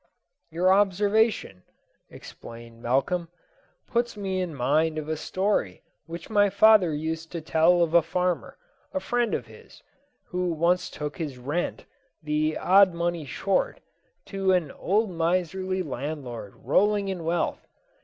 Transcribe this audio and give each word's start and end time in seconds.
"Your 0.49 0.73
observation," 0.73 1.61
exclaimed 2.09 2.81
Malcolm, 2.81 3.29
"puts 3.85 4.17
me 4.17 4.41
in 4.41 4.55
mind 4.55 4.97
of 4.97 5.07
a 5.07 5.15
story 5.15 5.83
which 6.07 6.27
my 6.27 6.49
father 6.49 6.91
used 6.91 7.31
to 7.33 7.39
tell 7.39 7.83
of 7.83 7.93
a 7.93 8.01
farmer, 8.01 8.57
a 8.95 8.99
friend 8.99 9.35
of 9.35 9.45
his, 9.45 9.83
who 10.29 10.51
once 10.53 10.89
took 10.89 11.17
his 11.17 11.37
rent, 11.37 11.85
the 12.23 12.57
odd 12.57 12.95
money 12.95 13.25
short, 13.25 13.79
to 14.25 14.51
an 14.53 14.71
old 14.71 15.11
miserly 15.11 15.83
landlord 15.83 16.55
rolling 16.55 17.07
in 17.07 17.23
wealth. 17.23 17.67